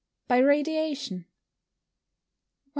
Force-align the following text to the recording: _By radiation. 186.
_By 0.27 0.39
radiation. 0.39 1.17
186. 1.17 1.29